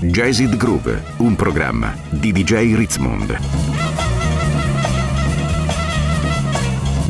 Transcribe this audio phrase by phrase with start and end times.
[0.00, 3.36] Jazzid Groove, un programma di DJ Ritzmond.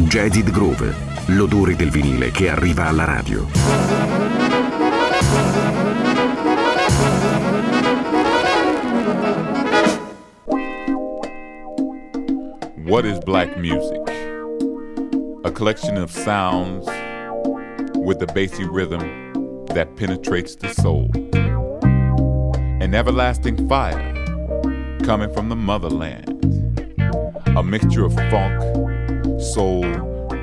[0.06, 0.94] Jazzid Groove,
[1.26, 3.46] l'odore del vinile che arriva alla radio.
[12.86, 14.00] What is black music?
[15.44, 16.86] A collection of sounds
[17.96, 19.04] with a bassy rhythm
[19.74, 21.10] that penetrates the soul.
[22.94, 24.14] Everlasting fire
[25.04, 26.28] coming from the motherland.
[27.56, 28.60] A mixture of funk,
[29.40, 29.84] soul,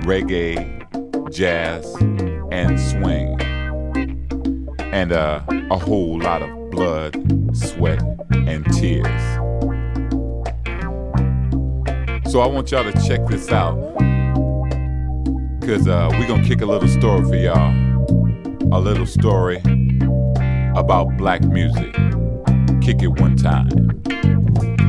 [0.06, 0.82] reggae,
[1.34, 1.96] jazz,
[2.52, 3.40] and swing.
[4.94, 7.16] And uh, a whole lot of blood,
[7.56, 8.02] sweat,
[8.32, 9.22] and tears.
[12.32, 13.76] So I want y'all to check this out.
[15.62, 17.74] Cause uh, we're gonna kick a little story for y'all.
[18.72, 19.58] A little story
[20.76, 21.96] about black music.
[22.86, 24.85] Kick it one time.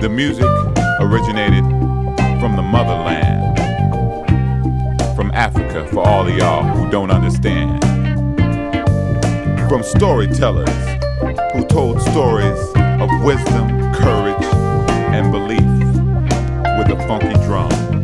[0.00, 0.44] The music
[1.00, 1.64] originated
[2.38, 3.58] from the motherland,
[5.16, 7.82] from Africa, for all of y'all who don't understand.
[9.68, 10.68] From storytellers
[11.54, 14.44] who told stories of wisdom, courage,
[15.12, 15.60] and belief
[16.78, 17.95] with a funky drum.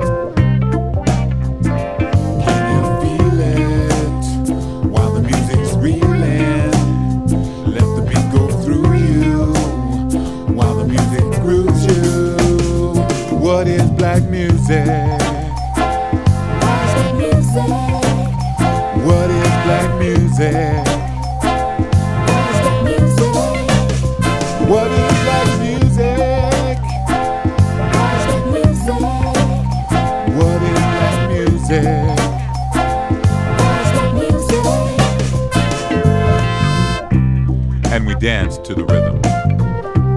[38.74, 39.20] To the rhythm,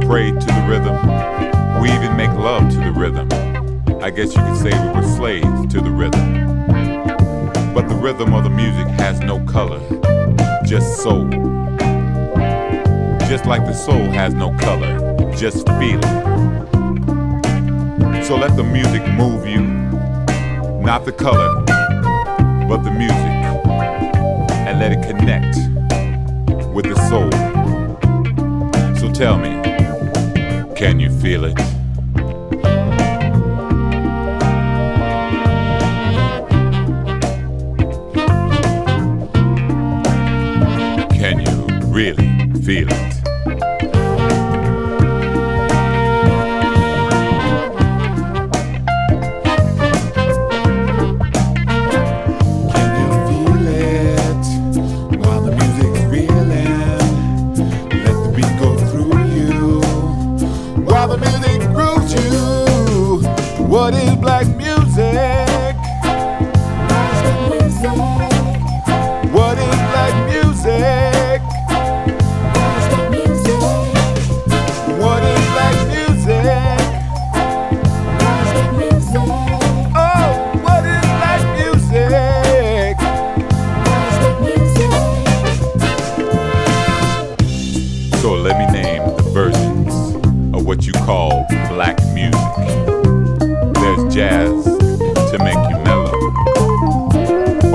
[0.08, 0.96] pray to the rhythm,
[1.82, 3.28] we even make love to the rhythm.
[4.02, 6.46] I guess you could say we were slaves to the rhythm.
[7.74, 9.82] But the rhythm of the music has no color,
[10.64, 11.28] just soul.
[13.28, 16.02] Just like the soul has no color, just feeling.
[18.24, 19.62] So let the music move you,
[20.82, 21.62] not the color,
[22.70, 23.18] but the music,
[24.68, 25.58] and let it connect
[26.74, 27.55] with the soul.
[29.18, 29.62] Tell me,
[30.76, 31.56] can you feel it?
[41.12, 43.15] Can you really feel it?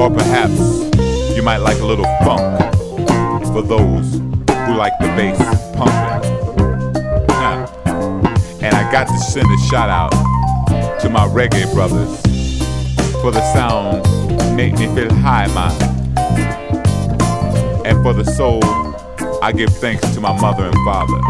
[0.00, 0.58] Or perhaps
[1.36, 2.58] you might like a little funk
[3.52, 5.38] for those who like the bass
[5.76, 6.30] pumping.
[8.64, 10.10] And I got to send a shout out
[11.02, 12.18] to my reggae brothers
[13.20, 16.16] for the sound make me feel high man.
[17.84, 18.64] And for the soul,
[19.42, 21.20] I give thanks to my mother and father.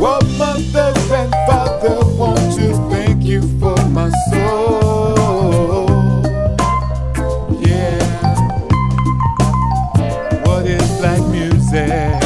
[0.00, 4.95] What mother and father, Want to thank you for my soul?
[11.86, 12.25] yeah.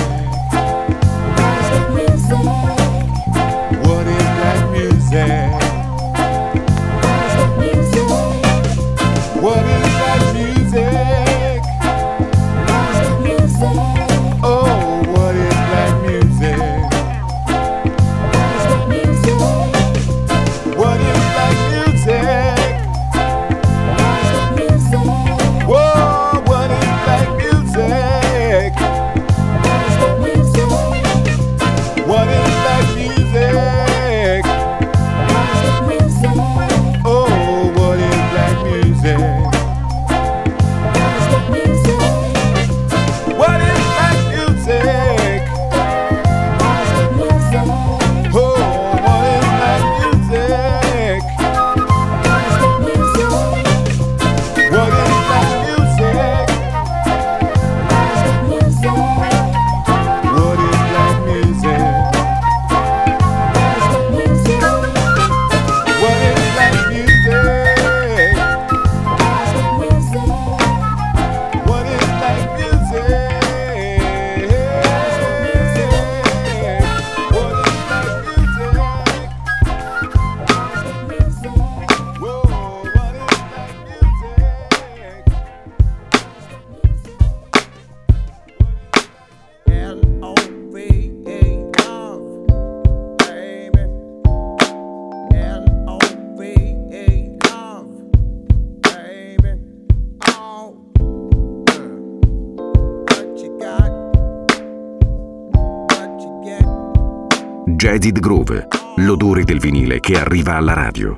[107.80, 111.16] Jazzed Groove, l'odore del vinile che arriva alla radio.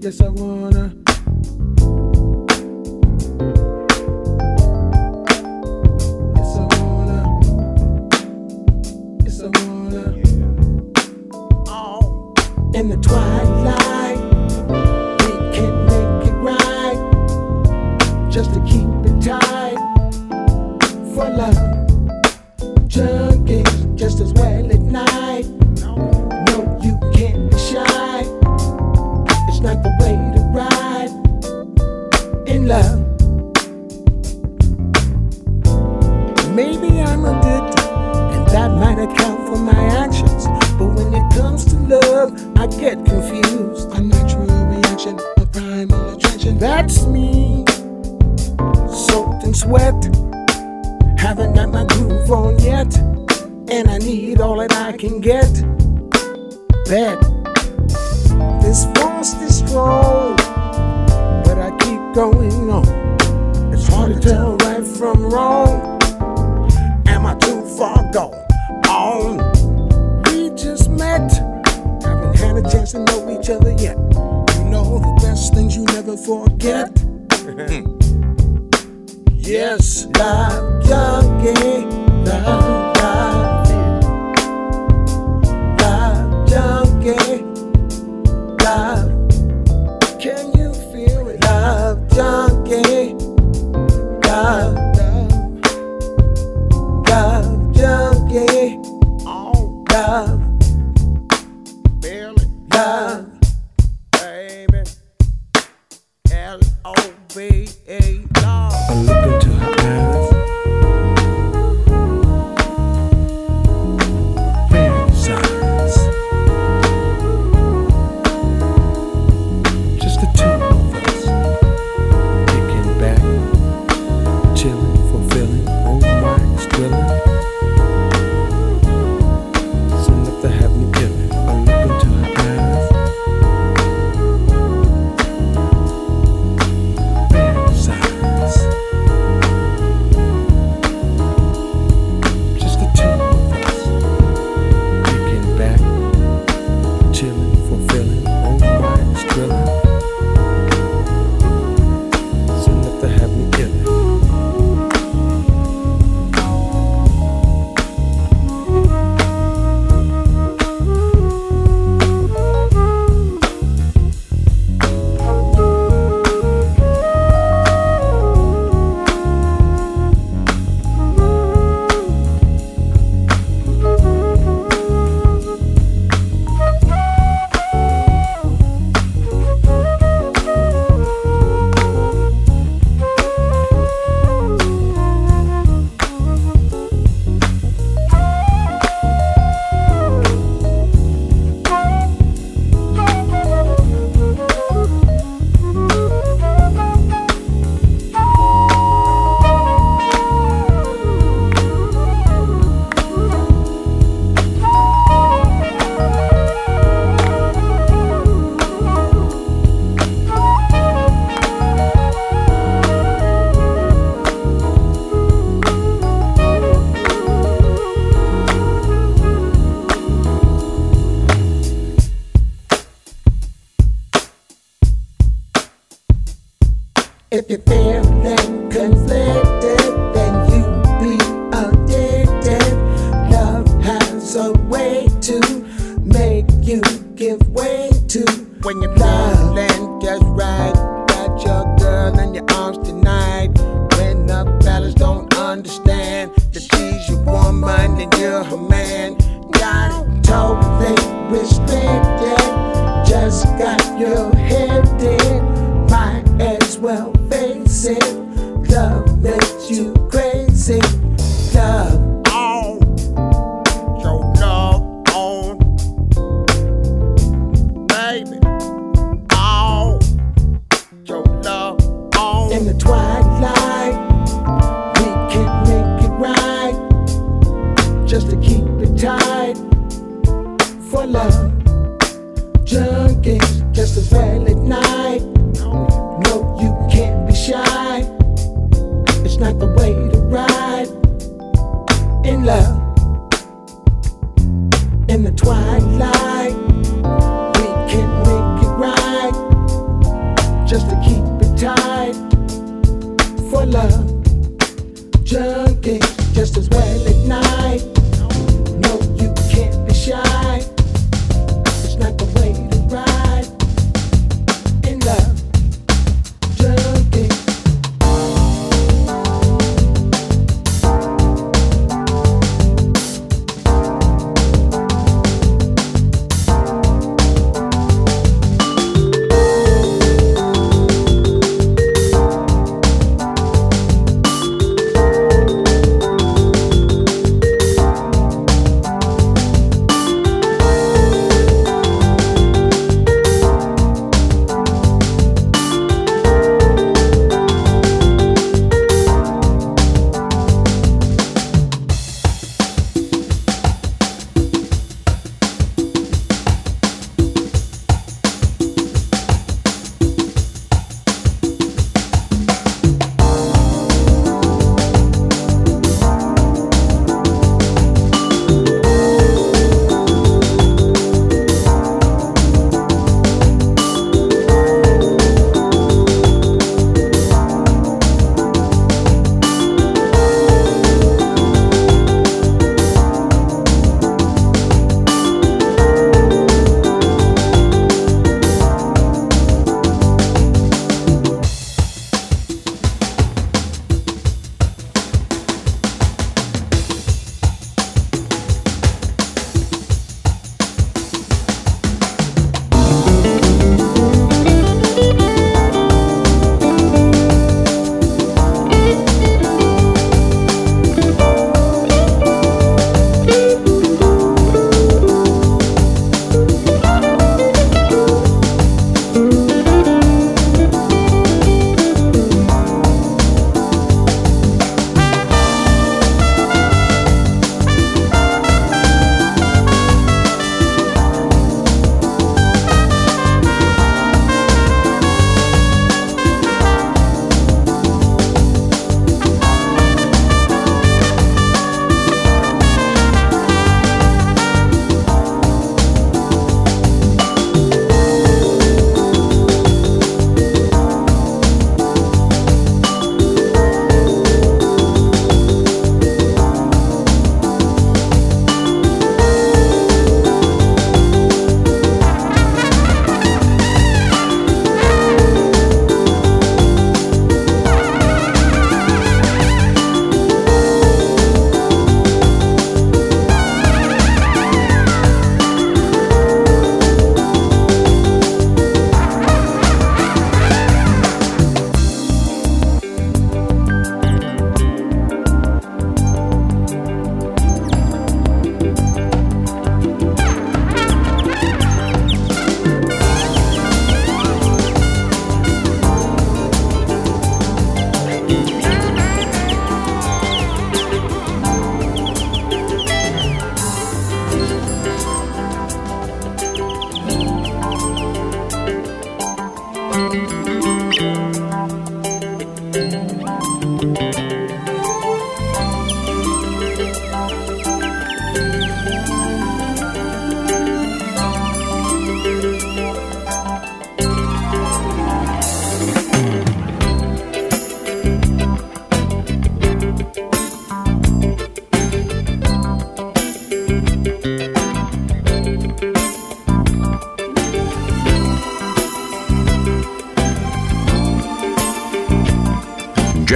[0.00, 0.51] Yes, I wanna.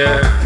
[0.00, 0.39] Yeah.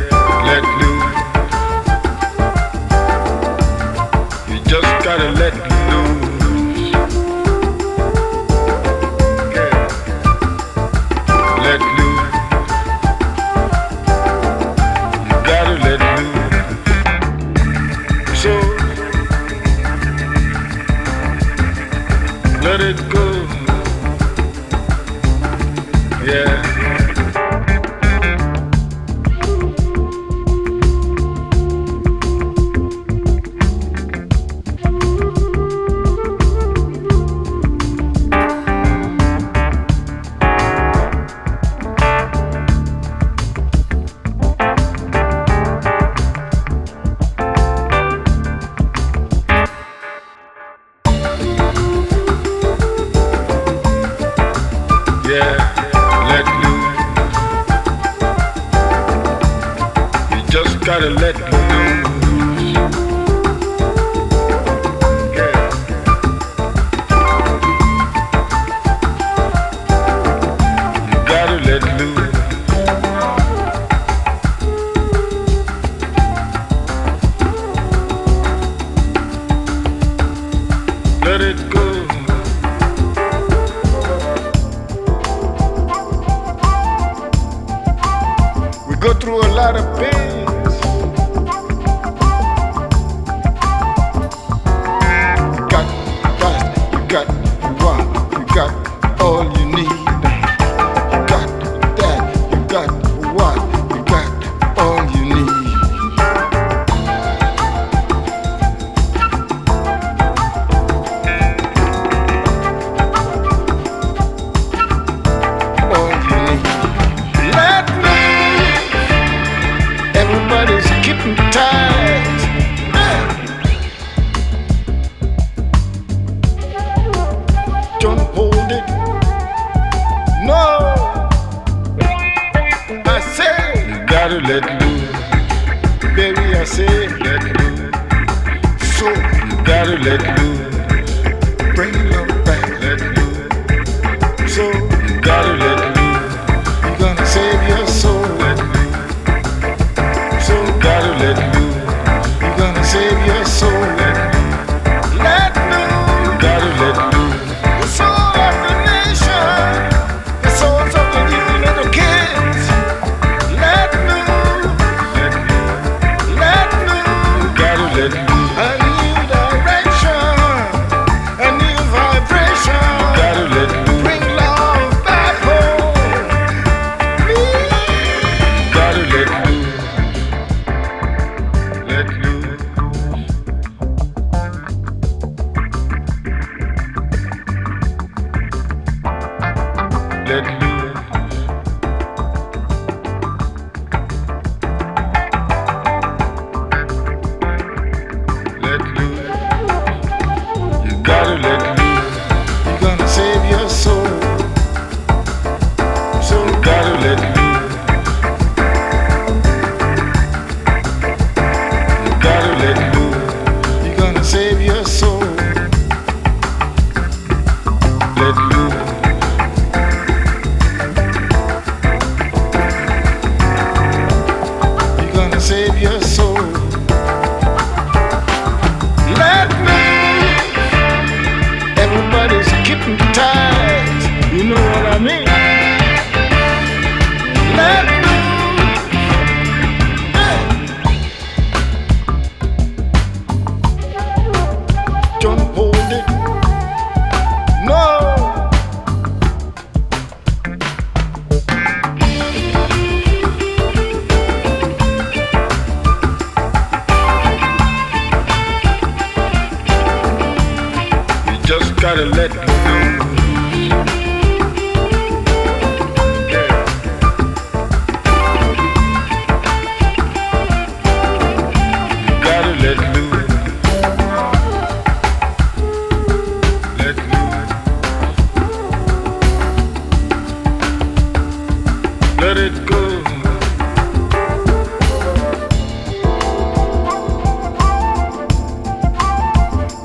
[140.18, 140.73] Gotta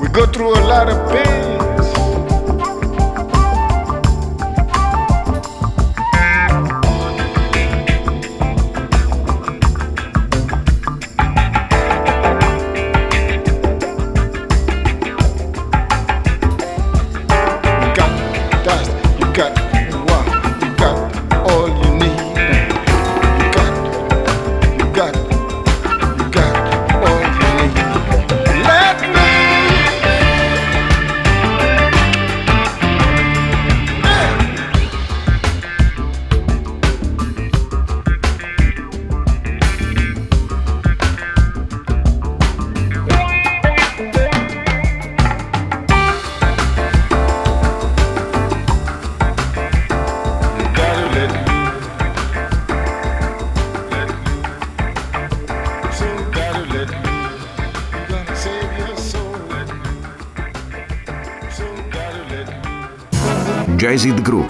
[0.00, 1.59] We go through a lot of pains.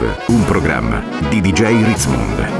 [0.00, 2.59] Un programma di DJ Ritzmond.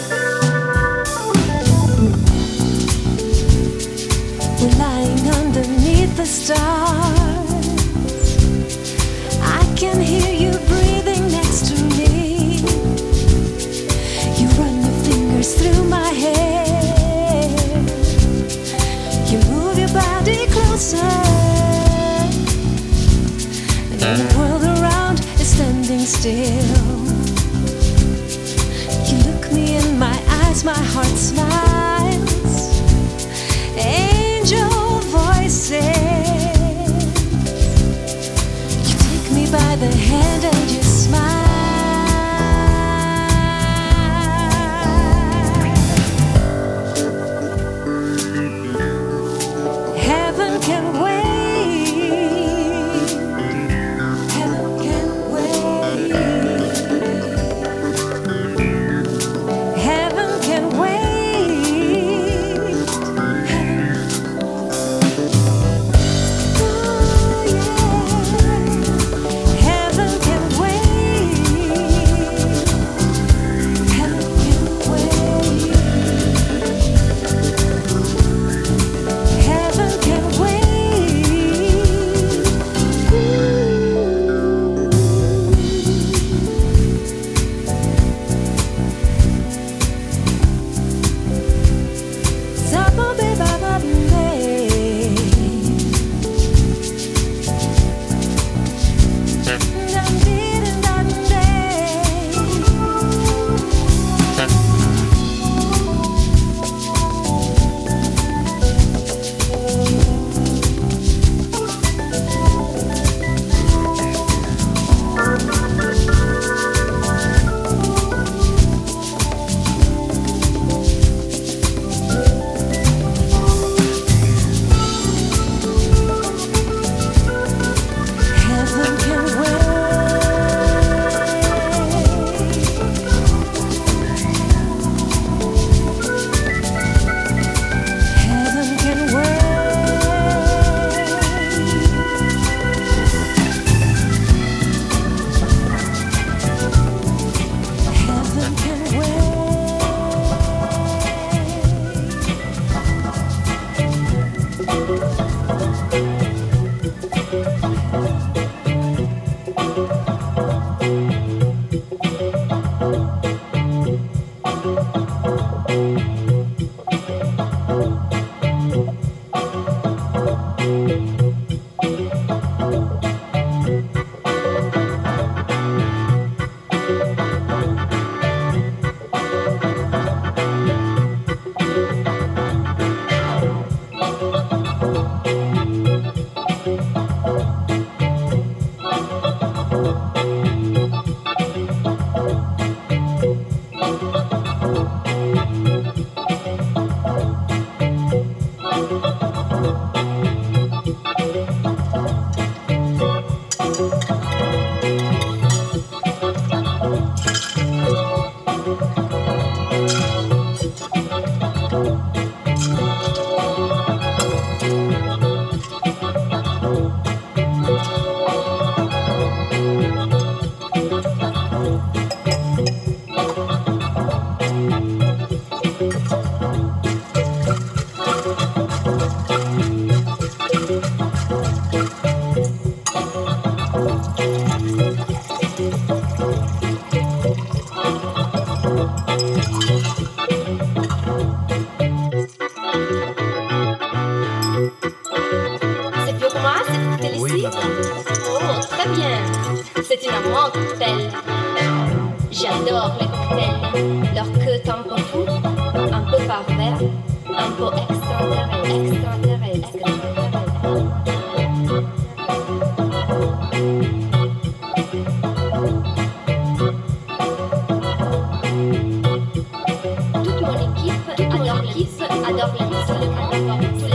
[272.31, 273.90] Adore la musique, adore tous les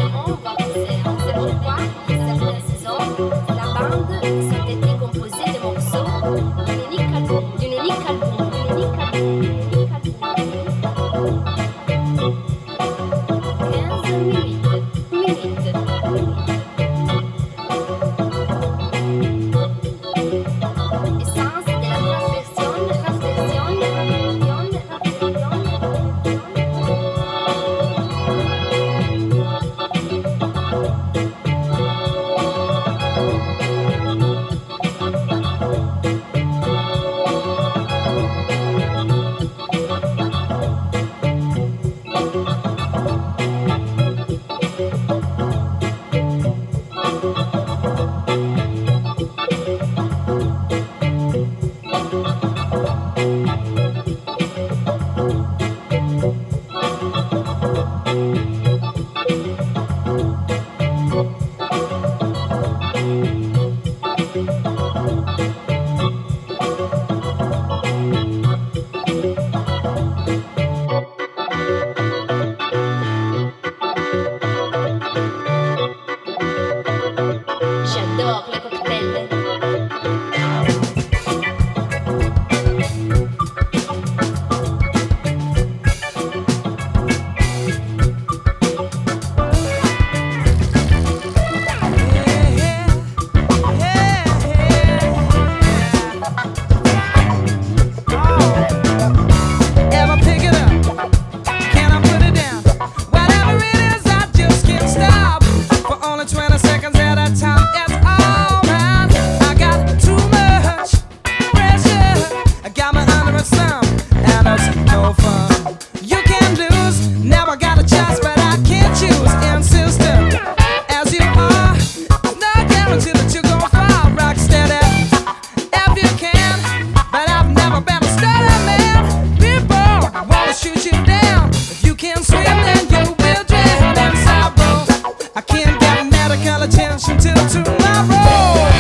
[136.43, 138.76] call attention till tomorrow.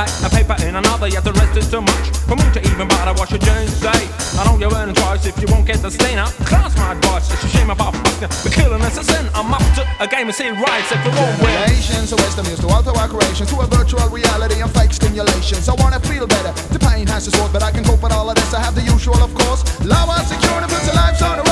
[0.00, 2.88] back, a paper in another, yet the rest is too much for me to even
[2.88, 3.12] bother.
[3.18, 4.00] What should you say?
[4.40, 6.32] I don't get earning twice if you won't get the stain out.
[6.48, 9.28] Class my advice, it's a shame about fucking, but killing us a sin.
[9.34, 11.52] I'm up to a game and see rights if you won't win.
[11.68, 15.68] Nations, a waste of to alter our creations, to a virtual reality and fake stimulations.
[15.68, 18.28] I wanna feel better, the pain has its worth, but I can cope with all
[18.30, 18.54] of this.
[18.54, 19.60] I have the usual, of course.
[19.84, 21.49] Lower security puts the life on the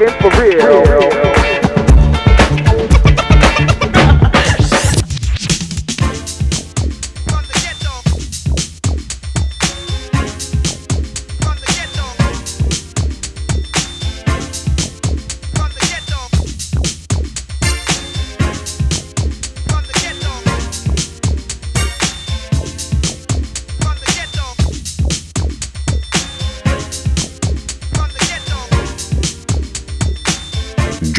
[0.00, 0.82] rocking for real.
[0.82, 0.97] real.